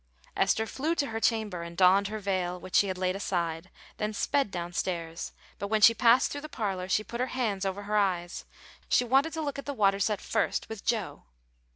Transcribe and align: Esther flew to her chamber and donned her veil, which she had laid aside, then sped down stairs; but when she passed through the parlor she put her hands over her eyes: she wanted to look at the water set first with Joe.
Esther 0.35 0.65
flew 0.65 0.95
to 0.95 1.09
her 1.09 1.19
chamber 1.19 1.61
and 1.61 1.77
donned 1.77 2.07
her 2.07 2.17
veil, 2.17 2.59
which 2.59 2.73
she 2.73 2.87
had 2.87 2.97
laid 2.97 3.15
aside, 3.15 3.69
then 3.97 4.13
sped 4.13 4.49
down 4.49 4.73
stairs; 4.73 5.31
but 5.59 5.67
when 5.67 5.79
she 5.79 5.93
passed 5.93 6.31
through 6.31 6.41
the 6.41 6.49
parlor 6.49 6.89
she 6.89 7.03
put 7.03 7.19
her 7.19 7.27
hands 7.37 7.67
over 7.67 7.83
her 7.83 7.95
eyes: 7.97 8.45
she 8.89 9.05
wanted 9.05 9.31
to 9.31 9.41
look 9.43 9.59
at 9.59 9.67
the 9.67 9.75
water 9.75 9.99
set 9.99 10.19
first 10.19 10.67
with 10.69 10.83
Joe. 10.83 11.25